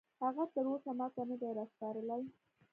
[0.23, 2.19] هغه تراوسه ماته نه دي راسپارلي